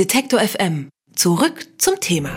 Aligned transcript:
Detektor 0.00 0.40
FM. 0.40 0.88
Zurück 1.14 1.66
zum 1.76 2.00
Thema. 2.00 2.30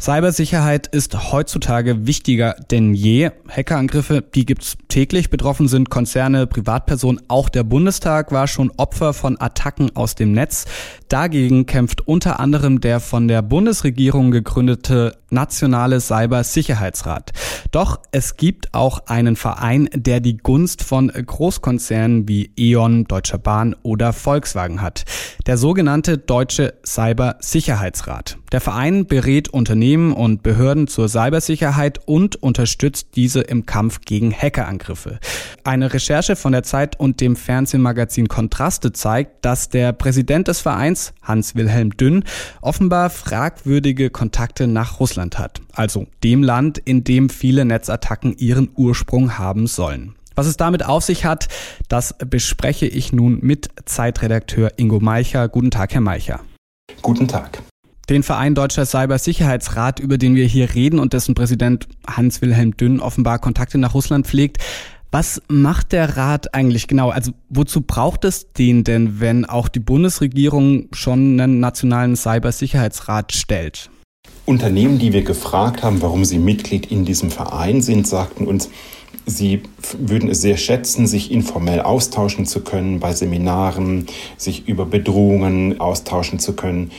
Cybersicherheit 0.00 0.86
ist 0.86 1.32
heutzutage 1.32 2.06
wichtiger 2.06 2.54
denn 2.70 2.94
je. 2.94 3.30
Hackerangriffe, 3.46 4.22
die 4.22 4.46
gibt's 4.46 4.78
täglich. 4.88 5.28
Betroffen 5.28 5.68
sind 5.68 5.90
Konzerne, 5.90 6.46
Privatpersonen. 6.46 7.20
Auch 7.28 7.50
der 7.50 7.62
Bundestag 7.62 8.32
war 8.32 8.46
schon 8.46 8.72
Opfer 8.78 9.12
von 9.12 9.38
Attacken 9.38 9.94
aus 9.94 10.14
dem 10.14 10.32
Netz. 10.32 10.64
Dagegen 11.08 11.66
kämpft 11.66 12.08
unter 12.08 12.40
anderem 12.40 12.80
der 12.80 12.98
von 12.98 13.28
der 13.28 13.42
Bundesregierung 13.42 14.30
gegründete 14.30 15.18
Nationale 15.30 16.00
Cybersicherheitsrat. 16.00 17.32
Doch 17.70 18.00
es 18.12 18.36
gibt 18.36 18.74
auch 18.74 19.06
einen 19.06 19.36
Verein, 19.36 19.88
der 19.92 20.20
die 20.20 20.36
Gunst 20.36 20.82
von 20.82 21.08
Großkonzernen 21.08 22.28
wie 22.28 22.50
E.ON, 22.56 23.04
Deutscher 23.04 23.38
Bahn 23.38 23.76
oder 23.82 24.12
Volkswagen 24.12 24.82
hat. 24.82 25.04
Der 25.46 25.56
sogenannte 25.56 26.18
Deutsche 26.18 26.74
Cybersicherheitsrat. 26.84 28.38
Der 28.52 28.60
Verein 28.60 29.06
berät 29.06 29.48
Unternehmen 29.48 30.12
und 30.12 30.42
Behörden 30.42 30.86
zur 30.86 31.08
Cybersicherheit 31.08 32.00
und 32.06 32.36
unterstützt 32.36 33.08
diese 33.16 33.40
im 33.40 33.66
Kampf 33.66 34.02
gegen 34.04 34.32
Hackerangriffe. 34.32 35.18
Eine 35.64 35.92
Recherche 35.92 36.36
von 36.36 36.52
der 36.52 36.62
Zeit 36.62 36.98
und 36.98 37.20
dem 37.20 37.34
Fernsehmagazin 37.34 38.28
Kontraste 38.28 38.92
zeigt, 38.92 39.44
dass 39.44 39.68
der 39.68 39.92
Präsident 39.92 40.46
des 40.48 40.60
Vereins, 40.60 41.12
Hans-Wilhelm 41.22 41.96
Dünn, 41.96 42.24
offenbar 42.60 43.10
fragwürdige 43.10 44.10
Kontakte 44.10 44.68
nach 44.68 45.00
Russland 45.00 45.25
hat. 45.34 45.60
Also 45.72 46.06
dem 46.22 46.42
Land, 46.42 46.78
in 46.78 47.04
dem 47.04 47.28
viele 47.28 47.64
Netzattacken 47.64 48.36
ihren 48.38 48.70
Ursprung 48.74 49.38
haben 49.38 49.66
sollen. 49.66 50.14
Was 50.36 50.46
es 50.46 50.56
damit 50.56 50.84
auf 50.84 51.02
sich 51.02 51.24
hat, 51.24 51.48
das 51.88 52.14
bespreche 52.18 52.86
ich 52.86 53.12
nun 53.12 53.38
mit 53.40 53.70
Zeitredakteur 53.86 54.72
Ingo 54.76 55.00
Meicher. 55.00 55.48
Guten 55.48 55.70
Tag, 55.70 55.94
Herr 55.94 56.02
Meicher. 56.02 56.40
Guten 57.00 57.26
Tag. 57.26 57.62
Den 58.08 58.22
Verein 58.22 58.54
Deutscher 58.54 58.86
Cybersicherheitsrat, 58.86 59.98
über 59.98 60.18
den 60.18 60.36
wir 60.36 60.46
hier 60.46 60.74
reden 60.74 61.00
und 61.00 61.12
dessen 61.12 61.34
Präsident 61.34 61.88
Hans-Wilhelm 62.06 62.76
Dünn 62.76 63.00
offenbar 63.00 63.40
Kontakte 63.40 63.78
nach 63.78 63.94
Russland 63.94 64.26
pflegt. 64.26 64.58
Was 65.10 65.40
macht 65.48 65.92
der 65.92 66.16
Rat 66.16 66.54
eigentlich 66.54 66.86
genau? 66.86 67.10
Also 67.10 67.32
wozu 67.48 67.80
braucht 67.80 68.24
es 68.24 68.52
den 68.52 68.84
denn, 68.84 69.18
wenn 69.20 69.44
auch 69.44 69.68
die 69.68 69.80
Bundesregierung 69.80 70.88
schon 70.92 71.40
einen 71.40 71.58
nationalen 71.60 72.14
Cybersicherheitsrat 72.14 73.32
stellt? 73.32 73.90
Unternehmen, 74.46 74.98
die 74.98 75.12
wir 75.12 75.22
gefragt 75.22 75.82
haben, 75.82 76.00
warum 76.00 76.24
sie 76.24 76.38
Mitglied 76.38 76.90
in 76.90 77.04
diesem 77.04 77.30
Verein 77.30 77.82
sind, 77.82 78.06
sagten 78.06 78.46
uns, 78.46 78.70
Sie 79.28 79.62
würden 79.98 80.30
es 80.30 80.40
sehr 80.40 80.56
schätzen, 80.56 81.08
sich 81.08 81.32
informell 81.32 81.80
austauschen 81.80 82.46
zu 82.46 82.60
können 82.60 83.00
bei 83.00 83.12
Seminaren, 83.12 84.06
sich 84.36 84.68
über 84.68 84.86
Bedrohungen 84.86 85.80
austauschen 85.80 86.38
zu 86.38 86.52
können 86.52 86.92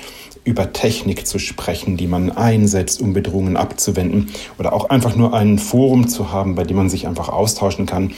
über 0.43 0.71
Technik 0.71 1.27
zu 1.27 1.39
sprechen, 1.39 1.97
die 1.97 2.07
man 2.07 2.31
einsetzt, 2.31 3.01
um 3.01 3.11
Bedrohungen 3.11 3.57
abzuwenden 3.57 4.29
oder 4.57 4.71
auch 4.71 4.89
einfach 4.89 5.13
nur 5.13 5.33
ein 5.33 5.59
Forum 5.59 6.07
zu 6.07 6.31
haben, 6.31 6.55
bei 6.55 6.63
dem 6.63 6.77
man 6.77 6.89
sich 6.89 7.05
einfach 7.05 7.27
austauschen 7.27 7.85
kann, 7.85 8.13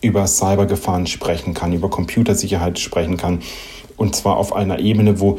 über 0.00 0.28
Cybergefahren 0.28 1.08
sprechen 1.08 1.54
kann, 1.54 1.72
über 1.72 1.90
Computersicherheit 1.90 2.78
sprechen 2.78 3.16
kann 3.16 3.40
und 3.96 4.14
zwar 4.14 4.36
auf 4.36 4.52
einer 4.52 4.78
Ebene, 4.78 5.18
wo 5.18 5.38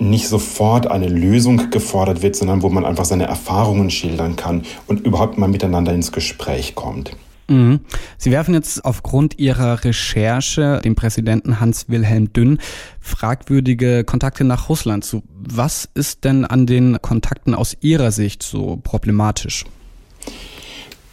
nicht 0.00 0.28
sofort 0.28 0.86
eine 0.86 1.08
Lösung 1.08 1.70
gefordert 1.70 2.22
wird, 2.22 2.36
sondern 2.36 2.62
wo 2.62 2.68
man 2.68 2.84
einfach 2.84 3.04
seine 3.04 3.26
Erfahrungen 3.26 3.90
schildern 3.90 4.36
kann 4.36 4.62
und 4.86 5.06
überhaupt 5.06 5.38
mal 5.38 5.48
miteinander 5.48 5.92
ins 5.92 6.12
Gespräch 6.12 6.74
kommt. 6.74 7.12
Mhm. 7.50 7.80
Sie 8.16 8.30
werfen 8.30 8.54
jetzt 8.54 8.84
aufgrund 8.84 9.38
Ihrer 9.38 9.84
Recherche 9.84 10.80
dem 10.84 10.94
Präsidenten 10.94 11.60
Hans-Wilhelm 11.60 12.32
Dünn 12.32 12.58
fragwürdige 13.00 14.04
Kontakte 14.04 14.44
nach 14.44 14.68
Russland 14.68 15.04
zu. 15.04 15.22
Was 15.36 15.88
ist 15.94 16.24
denn 16.24 16.44
an 16.44 16.66
den 16.66 17.02
Kontakten 17.02 17.54
aus 17.54 17.76
Ihrer 17.80 18.12
Sicht 18.12 18.44
so 18.44 18.78
problematisch? 18.82 19.64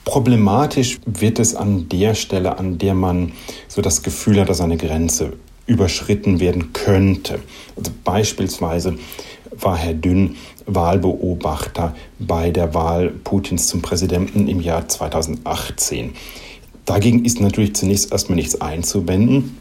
Problematisch 0.06 1.00
wird 1.06 1.40
es 1.40 1.56
an 1.56 1.90
der 1.90 2.14
Stelle, 2.14 2.60
an 2.60 2.78
der 2.78 2.94
man 2.94 3.34
so 3.68 3.82
das 3.82 4.04
Gefühl 4.04 4.40
hat, 4.40 4.48
dass 4.48 4.62
eine 4.62 4.78
Grenze 4.78 5.34
überschritten 5.68 6.40
werden 6.40 6.74
könnte. 6.74 7.40
Also 7.76 7.92
beispielsweise 8.04 8.98
war 9.52 9.78
Herr 9.78 9.94
Dünn 9.94 10.36
Wahlbeobachter 10.66 11.96
bei 12.20 12.52
der 12.52 12.74
Wahl 12.74 13.10
Putins 13.10 13.68
zum 13.68 13.82
Präsidenten 13.82 14.48
im 14.48 14.60
Jahr 14.60 14.88
2018. 14.88 16.14
Dagegen 16.86 17.26
ist 17.26 17.40
natürlich 17.40 17.76
zunächst 17.76 18.12
erstmal 18.12 18.38
nichts 18.38 18.60
einzuwenden. 18.60 19.58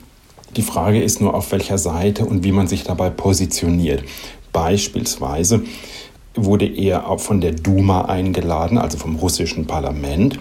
Die 0.56 0.62
Frage 0.62 1.02
ist 1.02 1.20
nur, 1.20 1.34
auf 1.34 1.52
welcher 1.52 1.78
Seite 1.78 2.24
und 2.24 2.44
wie 2.44 2.52
man 2.52 2.66
sich 2.66 2.84
dabei 2.84 3.10
positioniert. 3.10 4.04
Beispielsweise 4.52 5.62
wurde 6.36 6.66
er 6.66 7.08
auch 7.08 7.20
von 7.20 7.40
der 7.40 7.52
Duma 7.52 8.06
eingeladen, 8.06 8.78
also 8.78 8.98
vom 8.98 9.16
russischen 9.16 9.66
Parlament. 9.66 10.38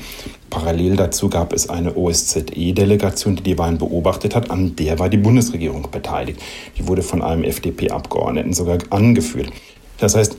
Parallel 0.50 0.96
dazu 0.96 1.30
gab 1.30 1.54
es 1.54 1.70
eine 1.70 1.96
OSZE-Delegation, 1.96 3.36
die 3.36 3.44
die 3.44 3.58
Wahlen 3.58 3.78
beobachtet 3.78 4.36
hat. 4.36 4.52
An 4.52 4.76
der 4.76 5.00
war 5.00 5.10
die 5.10 5.18
Bundesregierung 5.18 5.88
beteiligt. 5.92 6.40
Die 6.78 6.88
wurde 6.88 7.02
von 7.02 7.22
einem 7.22 7.44
FDP-Abgeordneten 7.44 8.54
sogar 8.54 8.78
angeführt. 8.90 9.52
Das 9.98 10.16
heißt, 10.16 10.38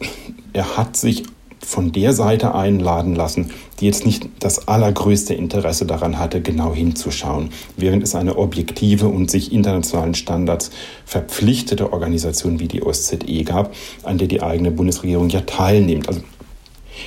er 0.52 0.76
hat 0.76 0.96
sich 0.96 1.24
von 1.60 1.92
der 1.92 2.12
Seite 2.12 2.54
einladen 2.54 3.14
lassen, 3.14 3.50
die 3.80 3.86
jetzt 3.86 4.06
nicht 4.06 4.28
das 4.38 4.68
allergrößte 4.68 5.34
Interesse 5.34 5.86
daran 5.86 6.18
hatte, 6.18 6.40
genau 6.40 6.74
hinzuschauen, 6.74 7.50
während 7.76 8.02
es 8.02 8.14
eine 8.14 8.36
objektive 8.36 9.08
und 9.08 9.30
sich 9.30 9.52
internationalen 9.52 10.14
Standards 10.14 10.70
verpflichtete 11.04 11.92
Organisation 11.92 12.60
wie 12.60 12.68
die 12.68 12.82
OSZE 12.82 13.44
gab, 13.44 13.74
an 14.02 14.18
der 14.18 14.28
die 14.28 14.42
eigene 14.42 14.70
Bundesregierung 14.70 15.28
ja 15.28 15.40
teilnimmt. 15.40 16.08
Also 16.08 16.20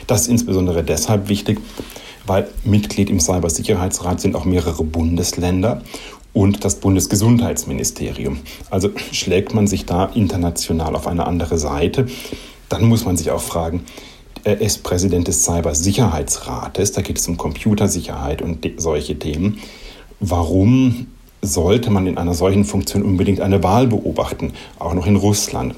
das 0.07 0.23
ist 0.23 0.27
insbesondere 0.27 0.83
deshalb 0.83 1.29
wichtig, 1.29 1.59
weil 2.25 2.47
Mitglied 2.63 3.09
im 3.09 3.19
Cybersicherheitsrat 3.19 4.21
sind 4.21 4.35
auch 4.35 4.45
mehrere 4.45 4.83
Bundesländer 4.83 5.81
und 6.33 6.63
das 6.63 6.75
Bundesgesundheitsministerium. 6.75 8.39
Also 8.69 8.91
schlägt 9.11 9.53
man 9.53 9.67
sich 9.67 9.85
da 9.85 10.05
international 10.05 10.95
auf 10.95 11.07
eine 11.07 11.25
andere 11.25 11.57
Seite, 11.57 12.07
dann 12.69 12.85
muss 12.85 13.05
man 13.05 13.17
sich 13.17 13.31
auch 13.31 13.41
fragen, 13.41 13.83
er 14.44 14.61
ist 14.61 14.83
Präsident 14.83 15.27
des 15.27 15.44
Cybersicherheitsrates, 15.44 16.91
da 16.91 17.01
geht 17.01 17.17
es 17.17 17.27
um 17.27 17.38
Computersicherheit 17.38 18.41
und 18.41 18.67
solche 18.77 19.17
Themen. 19.17 19.59
Warum 20.19 21.07
sollte 21.41 21.89
man 21.89 22.07
in 22.07 22.17
einer 22.17 22.33
solchen 22.33 22.66
Funktion 22.66 23.03
unbedingt 23.03 23.41
eine 23.41 23.63
Wahl 23.63 23.88
beobachten, 23.88 24.53
auch 24.78 24.94
noch 24.94 25.05
in 25.05 25.16
Russland? 25.16 25.75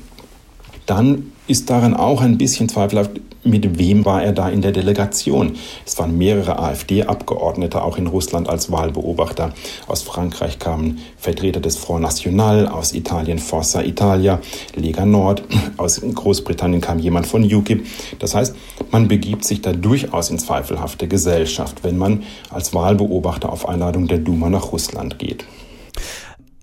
Dann 0.86 1.32
ist 1.48 1.70
darin 1.70 1.94
auch 1.94 2.22
ein 2.22 2.38
bisschen 2.38 2.70
zweifelhaft, 2.70 3.22
mit 3.44 3.78
wem 3.80 4.06
war 4.06 4.24
er 4.24 4.34
da 4.34 4.50
in 4.50 4.62
der 4.62 4.72
Delegation. 4.72 5.54
Es 5.86 5.98
waren 5.98 6.18
mehrere 6.18 6.60
AfD-Abgeordnete 6.60 7.84
auch 7.84 7.98
in 7.98 8.08
Russland 8.08 8.50
als 8.50 8.72
Wahlbeobachter. 8.72 9.54
Aus 9.88 10.04
Frankreich 10.04 10.60
kamen 10.60 11.00
Vertreter 11.18 11.60
des 11.60 11.78
Front 11.78 12.04
National, 12.04 12.68
aus 12.68 12.94
Italien 12.94 13.40
Forza 13.40 13.82
Italia, 13.82 14.40
Lega 14.76 15.06
Nord, 15.06 15.44
aus 15.78 16.02
Großbritannien 16.02 16.82
kam 16.82 17.00
jemand 17.00 17.28
von 17.28 17.44
UKIP. 17.44 17.86
Das 18.20 18.36
heißt, 18.36 18.56
man 18.92 19.08
begibt 19.08 19.46
sich 19.46 19.62
da 19.62 19.74
durchaus 19.74 20.30
in 20.30 20.40
zweifelhafte 20.40 21.08
Gesellschaft, 21.08 21.84
wenn 21.84 21.98
man 21.98 22.24
als 22.50 22.74
Wahlbeobachter 22.74 23.52
auf 23.52 23.68
Einladung 23.68 24.08
der 24.08 24.20
Duma 24.20 24.50
nach 24.50 24.72
Russland 24.72 25.20
geht. 25.20 25.46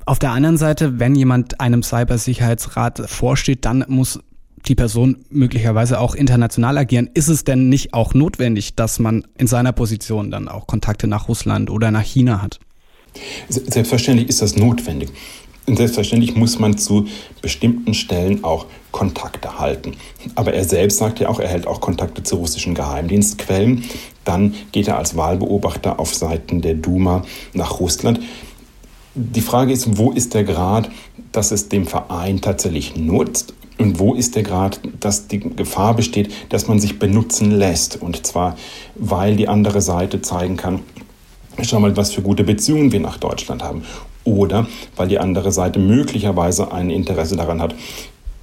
Auf 0.09 0.19
der 0.19 0.31
anderen 0.31 0.57
Seite, 0.57 0.99
wenn 0.99 1.15
jemand 1.15 1.61
einem 1.61 1.83
Cybersicherheitsrat 1.83 3.11
vorsteht, 3.11 3.67
dann 3.67 3.85
muss 3.89 4.21
die 4.67 4.75
Person 4.75 5.25
möglicherweise 5.31 6.01
auch 6.01 6.15
international 6.15 6.79
agieren. 6.79 7.11
Ist 7.15 7.29
es 7.29 7.45
denn 7.45 7.69
nicht 7.69 7.95
auch 7.95 8.15
notwendig, 8.15 8.75
dass 8.75 8.99
man 8.99 9.27
in 9.37 9.47
seiner 9.47 9.73
Position 9.73 10.31
dann 10.31 10.49
auch 10.49 10.67
Kontakte 10.67 11.07
nach 11.07 11.29
Russland 11.29 11.71
oder 11.71 11.91
nach 11.91 12.03
China 12.03 12.43
hat? 12.43 12.59
Selbstverständlich 13.49 14.29
ist 14.29 14.43
das 14.43 14.57
notwendig. 14.57 15.11
Und 15.67 15.77
selbstverständlich 15.77 16.35
muss 16.35 16.59
man 16.59 16.79
zu 16.79 17.07
bestimmten 17.43 17.93
Stellen 17.93 18.43
auch 18.43 18.67
Kontakte 18.91 19.59
halten. 19.59 19.97
Aber 20.35 20.55
er 20.55 20.65
selbst 20.65 20.97
sagt 20.97 21.21
ja 21.21 21.29
auch, 21.29 21.41
er 21.41 21.49
hält 21.49 21.67
auch 21.67 21.83
Kontakte 21.83 22.23
zu 22.23 22.37
russischen 22.37 22.75
Geheimdienstquellen. 22.75 23.85
Dann 24.25 24.55
geht 24.73 24.89
er 24.89 24.97
als 24.97 25.15
Wahlbeobachter 25.15 26.01
auf 26.01 26.15
Seiten 26.15 26.63
der 26.63 26.75
Duma 26.75 27.23
nach 27.53 27.81
Russland. 27.81 28.21
Die 29.15 29.43
Frage 29.43 29.73
ist, 29.73 29.99
wo 29.99 30.11
ist 30.11 30.33
der 30.33 30.45
Grad, 30.45 30.91
dass 31.33 31.51
es 31.51 31.69
dem 31.69 31.87
Verein 31.87 32.41
tatsächlich 32.41 32.97
nutzt 32.97 33.53
und 33.79 34.01
wo 34.01 34.15
ist 34.15 34.35
der 34.35 34.43
Grad, 34.43 34.81
dass 35.01 35.29
die 35.29 35.39
Gefahr 35.39 35.95
besteht, 35.95 36.33
dass 36.49 36.67
man 36.67 36.81
sich 36.81 36.99
benutzen 36.99 37.53
lässt? 37.53 38.01
Und 38.03 38.27
zwar, 38.27 38.57
weil 38.97 39.37
die 39.37 39.49
andere 39.49 39.81
Seite 39.81 40.21
zeigen 40.21 40.57
kann, 40.57 40.81
schau 41.63 41.81
mal, 41.81 41.97
was 41.97 42.13
für 42.13 42.23
gute 42.23 42.45
Beziehungen 42.45 42.93
wir 42.93 43.01
nach 43.01 43.19
Deutschland 43.19 43.63
haben. 43.63 43.85
Oder 44.25 44.67
weil 44.97 45.09
die 45.09 45.19
andere 45.19 45.53
Seite 45.53 45.79
möglicherweise 45.79 46.73
ein 46.73 46.91
Interesse 46.91 47.37
daran 47.37 47.63
hat, 47.63 47.75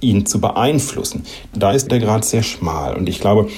ihn 0.00 0.26
zu 0.26 0.40
beeinflussen. 0.40 1.24
Da 1.54 1.72
ist 1.72 1.90
der 1.90 2.00
Grad 2.00 2.24
sehr 2.24 2.42
schmal. 2.42 2.96
Und 2.96 3.08
ich 3.08 3.20
glaube, 3.20 3.48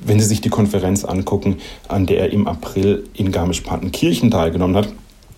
wenn 0.00 0.20
Sie 0.20 0.26
sich 0.26 0.40
die 0.40 0.48
Konferenz 0.48 1.04
angucken, 1.04 1.56
an 1.88 2.06
der 2.06 2.20
er 2.20 2.32
im 2.32 2.46
April 2.46 3.04
in 3.14 3.32
Garmisch-Partenkirchen 3.32 4.30
teilgenommen 4.30 4.76
hat, 4.76 4.88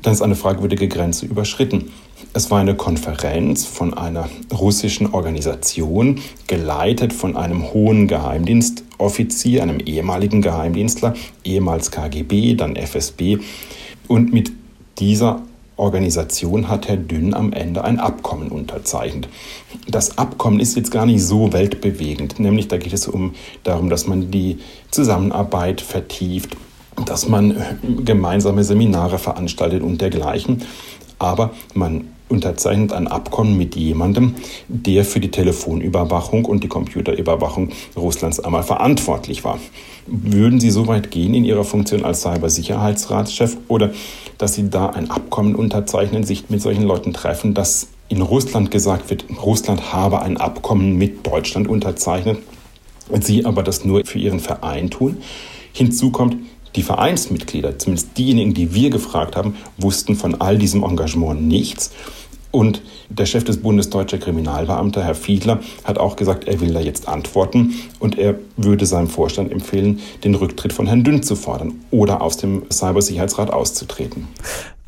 dann 0.03 0.13
ist 0.13 0.23
eine 0.23 0.37
fragwürdige 0.37 0.89
Grenze 0.89 1.27
überschritten. 1.27 1.91
Es 2.33 2.49
war 2.49 2.61
eine 2.61 2.77
Konferenz 2.77 3.65
von 3.65 3.93
einer 3.93 4.29
russischen 4.53 5.13
Organisation, 5.13 6.21
geleitet 6.47 7.13
von 7.13 7.37
einem 7.37 7.73
hohen 7.73 8.07
Geheimdienstoffizier, 8.07 9.65
einem 9.65 9.81
ehemaligen 9.81 10.41
Geheimdienstler, 10.41 11.15
ehemals 11.43 11.91
KGB, 11.91 12.55
dann 12.55 12.77
FSB. 12.77 13.39
Und 14.07 14.33
mit 14.33 14.53
dieser 15.01 15.43
Organisation 15.77 16.69
hat 16.69 16.87
Herr 16.87 16.99
Dünn 16.99 17.35
am 17.35 17.53
Ende 17.53 17.83
ein 17.83 17.99
Abkommen 17.99 18.51
unterzeichnet. 18.51 19.29
Das 19.89 20.17
Abkommen 20.17 20.61
ist 20.61 20.77
jetzt 20.77 20.93
gar 20.93 21.07
nicht 21.07 21.25
so 21.25 21.53
weltbewegend, 21.53 22.39
nämlich 22.39 22.69
da 22.69 22.77
geht 22.77 22.93
es 22.93 23.09
um 23.09 23.35
darum, 23.65 23.91
dass 23.91 24.07
man 24.07 24.31
die 24.31 24.59
Zusammenarbeit 24.93 25.81
vertieft, 25.81 26.57
dass 27.07 27.29
man 27.29 27.57
gemeinsame 28.05 28.63
Seminare 28.63 29.19
veranstaltet 29.19 29.83
und 29.83 30.01
dergleichen. 30.01 30.63
Aber 31.19 31.51
man 31.75 32.07
unterzeichnet 32.31 32.93
ein 32.93 33.09
Abkommen 33.09 33.57
mit 33.57 33.77
jemandem, 33.77 34.35
der 34.69 35.05
für 35.05 35.21
die 35.21 35.31
Telefonüberwachung 35.31 36.45
und 36.45 36.65
die 36.65 36.69
Computerüberwachung 36.69 37.71
Russlands 37.97 38.41
einmal 38.41 38.63
verantwortlich 38.63 39.45
war. 39.45 39.59
Würden 40.07 40.61
Sie 40.61 40.71
so 40.71 40.87
weit 40.87 41.11
gehen 41.11 41.35
in 41.35 41.45
Ihrer 41.45 41.65
Funktion 41.65 42.05
als 42.05 42.23
Cybersicherheitsratschef 42.23 43.57
oder 43.69 43.91
dass 44.39 44.55
Sie 44.55 44.71
da 44.71 44.91
ein 44.91 45.11
Abkommen 45.11 45.55
unterzeichnen, 45.55 46.25
sich 46.25 46.51
mit 46.51 46.63
solchen 46.63 46.85
Leuten 46.85 47.13
treffen, 47.13 47.55
dass 47.55 47.89
in 48.09 48.23
Russland 48.23 48.71
gesagt 48.71 49.11
wird, 49.11 49.25
Russland 49.43 49.93
habe 49.93 50.23
ein 50.23 50.37
Abkommen 50.37 50.97
mit 50.97 51.27
Deutschland 51.27 51.69
unterzeichnet, 51.69 52.39
Sie 53.21 53.45
aber 53.45 53.63
das 53.63 53.85
nur 53.85 54.05
für 54.05 54.19
Ihren 54.19 54.41
Verein 54.41 54.91
tun? 54.91 55.19
Hinzu 55.73 56.11
kommt, 56.11 56.37
die 56.77 56.83
Vereinsmitglieder, 56.83 57.79
zumindest 57.79 58.17
diejenigen, 58.17 58.55
die 58.55 58.75
wir 58.75 58.91
gefragt 58.91 59.37
haben, 59.37 59.57
wussten 59.77 60.15
von 60.15 60.41
all 60.41 60.59
diesem 60.59 60.85
Engagement 60.85 61.43
nichts. 61.43 61.91
Und 62.51 62.83
der 63.09 63.27
Chef 63.27 63.45
des 63.45 63.63
Bundes 63.63 63.91
Deutscher 63.91 64.19
Kriminalbeamter, 64.19 65.05
Herr 65.05 65.15
Fiedler, 65.15 65.61
hat 65.85 65.99
auch 65.99 66.17
gesagt, 66.17 66.49
er 66.49 66.61
will 66.61 66.73
da 66.73 66.81
jetzt 66.81 67.09
antworten 67.09 67.75
und 68.01 68.19
er 68.19 68.37
würde 68.57 68.87
seinem 68.87 69.09
Vorstand 69.09 69.53
empfehlen, 69.53 70.01
den 70.25 70.35
Rücktritt 70.35 70.73
von 70.73 70.87
Herrn 70.87 71.05
Dünn 71.05 71.23
zu 71.23 71.37
fordern 71.37 71.75
oder 71.91 72.23
aus 72.23 72.37
dem 72.37 72.63
Cybersicherheitsrat 72.71 73.53
auszutreten. 73.53 74.27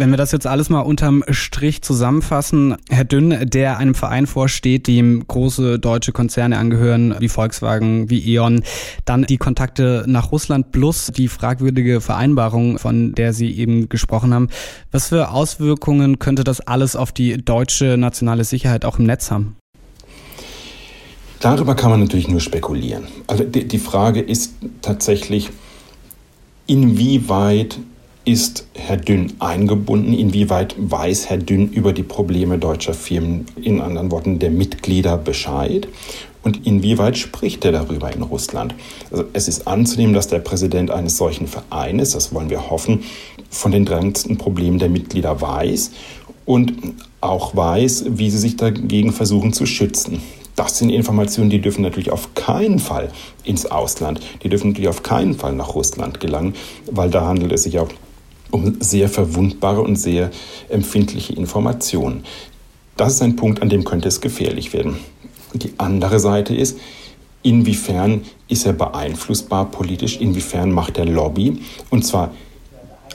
Wenn 0.02 0.10
wir 0.10 0.16
das 0.16 0.32
jetzt 0.32 0.49
alles 0.49 0.69
mal 0.69 0.81
unterm 0.81 1.22
Strich 1.28 1.81
zusammenfassen, 1.82 2.75
Herr 2.90 3.04
Dünn, 3.04 3.49
der 3.49 3.78
einem 3.78 3.94
Verein 3.94 4.26
vorsteht, 4.26 4.88
dem 4.88 5.25
große 5.28 5.78
deutsche 5.78 6.10
Konzerne 6.10 6.58
angehören, 6.58 7.14
wie 7.20 7.28
Volkswagen, 7.28 8.10
wie 8.10 8.34
E.ON, 8.34 8.64
dann 9.04 9.22
die 9.22 9.37
Kontakte 9.37 10.02
nach 10.08 10.32
Russland 10.32 10.72
plus 10.72 11.12
die 11.16 11.28
fragwürdige 11.28 12.00
Vereinbarung, 12.00 12.81
von 12.81 13.14
der 13.14 13.32
Sie 13.32 13.56
eben 13.56 13.88
gesprochen 13.88 14.34
haben. 14.34 14.49
Was 14.90 15.10
für 15.10 15.31
Auswirkungen 15.31 16.19
könnte 16.19 16.43
das 16.43 16.60
alles 16.60 16.96
auf 16.96 17.12
die 17.12 17.37
deutsche 17.37 17.96
nationale 17.96 18.43
Sicherheit 18.43 18.84
auch 18.84 18.99
im 18.99 19.06
Netz 19.06 19.31
haben? 19.31 19.54
Darüber 21.38 21.76
kann 21.76 21.93
man 21.93 22.00
natürlich 22.00 22.26
nur 22.26 22.40
spekulieren. 22.40 23.04
Also 23.28 23.44
die, 23.44 23.78
Frage 23.78 24.20
ist 24.20 24.54
tatsächlich, 24.81 25.50
inwieweit 26.66 27.78
ist 28.24 28.66
Herr 28.74 28.96
Dünn 28.96 29.32
eingebunden? 29.38 30.12
Inwieweit 30.12 30.74
weiß 30.78 31.28
Herr 31.28 31.38
Dünn 31.38 31.69
über 31.69 31.92
die 31.92 32.02
Probleme 32.02 32.58
deutscher 32.58 32.94
Firmen, 32.94 33.46
in 33.60 33.80
anderen 33.80 34.10
Worten 34.10 34.38
der 34.38 34.50
Mitglieder, 34.50 35.16
Bescheid? 35.16 35.88
Und 36.42 36.66
inwieweit 36.66 37.19
spricht 37.19 37.64
er 37.64 37.72
darüber 37.72 38.12
in 38.12 38.22
Russland? 38.22 38.74
Also 39.10 39.24
es 39.32 39.48
ist 39.48 39.66
anzunehmen, 39.66 40.14
dass 40.14 40.28
der 40.28 40.40
Präsident 40.40 40.90
eines 40.90 41.16
solchen 41.16 41.46
Vereines, 41.46 42.10
das 42.10 42.34
wollen 42.34 42.50
wir 42.50 42.70
hoffen, 42.70 43.04
von 43.50 43.72
den 43.72 43.84
drängendsten 43.84 44.38
Problemen 44.38 44.78
der 44.78 44.88
Mitglieder 44.88 45.40
weiß 45.40 45.90
und 46.44 46.75
auch 47.20 47.54
weiß, 47.54 48.04
wie 48.08 48.30
sie 48.30 48.38
sich 48.38 48.56
dagegen 48.56 49.12
versuchen 49.12 49.52
zu 49.52 49.66
schützen. 49.66 50.20
Das 50.56 50.78
sind 50.78 50.90
Informationen, 50.90 51.50
die 51.50 51.60
dürfen 51.60 51.82
natürlich 51.82 52.10
auf 52.10 52.34
keinen 52.34 52.78
Fall 52.78 53.10
ins 53.44 53.66
Ausland, 53.66 54.20
die 54.42 54.48
dürfen 54.48 54.68
natürlich 54.68 54.88
auf 54.88 55.02
keinen 55.02 55.34
Fall 55.34 55.54
nach 55.54 55.75
Russland 55.75 56.20
gelangen, 56.20 56.54
weil 56.90 57.08
da 57.10 57.25
handelt 57.25 57.52
es 57.52 57.62
sich 57.62 57.78
auch 57.78 57.88
um 58.52 58.76
sehr 58.81 59.08
verwundbare 59.08 59.81
und 59.81 59.96
sehr 59.96 60.31
empfindliche 60.69 61.32
Informationen. 61.32 62.25
Das 62.96 63.14
ist 63.14 63.22
ein 63.22 63.34
Punkt, 63.34 63.62
an 63.62 63.69
dem 63.69 63.84
könnte 63.84 64.06
es 64.08 64.20
gefährlich 64.20 64.72
werden. 64.72 64.96
Die 65.54 65.72
andere 65.78 66.20
Seite 66.20 66.54
ist, 66.54 66.78
inwiefern 67.43 68.22
ist 68.49 68.66
er 68.66 68.75
beeinflussbar 68.75 69.70
politisch, 69.70 70.19
inwiefern 70.20 70.70
macht 70.70 70.99
er 70.99 71.06
Lobby 71.06 71.60
und 71.90 72.06
zwar 72.06 72.32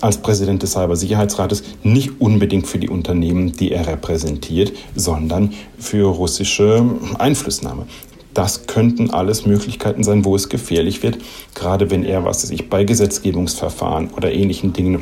als 0.01 0.17
Präsident 0.17 0.61
des 0.61 0.73
Cybersicherheitsrates 0.73 1.63
nicht 1.83 2.21
unbedingt 2.21 2.67
für 2.67 2.77
die 2.77 2.89
Unternehmen, 2.89 3.53
die 3.53 3.71
er 3.71 3.87
repräsentiert, 3.87 4.73
sondern 4.95 5.53
für 5.79 6.07
russische 6.07 6.85
Einflussnahme. 7.17 7.87
Das 8.33 8.67
könnten 8.67 9.09
alles 9.09 9.47
Möglichkeiten 9.47 10.03
sein, 10.03 10.23
wo 10.23 10.35
es 10.35 10.49
gefährlich 10.49 11.01
wird, 11.01 11.17
gerade 11.55 11.89
wenn 11.89 12.03
er, 12.03 12.23
was 12.23 12.43
weiß 12.43 12.55
bei 12.69 12.83
Gesetzgebungsverfahren 12.83 14.11
oder 14.11 14.31
ähnlichen 14.31 14.73
Dingen 14.73 15.01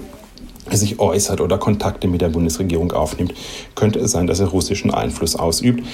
sich 0.71 0.99
äußert 0.99 1.41
oder 1.41 1.57
Kontakte 1.57 2.07
mit 2.07 2.21
der 2.21 2.29
Bundesregierung 2.29 2.91
aufnimmt, 2.91 3.33
könnte 3.75 3.99
es 3.99 4.11
sein, 4.11 4.27
dass 4.27 4.39
er 4.39 4.47
russischen 4.47 4.91
Einfluss 4.91 5.35
ausübt. 5.35 5.85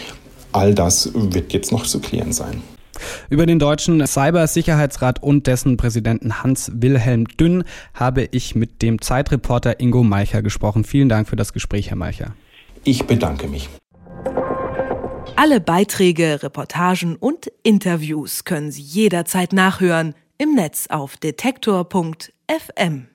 All 0.51 0.73
das 0.73 1.12
wird 1.13 1.53
jetzt 1.53 1.71
noch 1.71 1.85
zu 1.85 2.00
klären 2.00 2.33
sein. 2.33 2.62
Über 3.29 3.45
den 3.45 3.59
deutschen 3.59 4.06
Cybersicherheitsrat 4.06 5.23
und 5.23 5.47
dessen 5.47 5.77
Präsidenten 5.77 6.44
Hans-Wilhelm 6.44 7.25
Dünn 7.25 7.63
habe 7.94 8.27
ich 8.31 8.56
mit 8.56 8.81
dem 8.81 9.01
Zeitreporter 9.01 9.79
Ingo 9.79 10.03
Meicher 10.03 10.41
gesprochen. 10.41 10.83
Vielen 10.83 11.09
Dank 11.09 11.27
für 11.27 11.35
das 11.35 11.53
Gespräch, 11.53 11.89
Herr 11.89 11.97
Meicher. 11.97 12.35
Ich 12.83 13.06
bedanke 13.06 13.47
mich. 13.47 13.69
Alle 15.35 15.59
Beiträge, 15.59 16.44
Reportagen 16.44 17.15
und 17.15 17.51
Interviews 17.63 18.44
können 18.44 18.71
Sie 18.71 18.81
jederzeit 18.81 19.53
nachhören 19.53 20.13
im 20.38 20.53
Netz 20.56 20.88
auf 20.89 21.17
detektor.fm. 21.17 23.07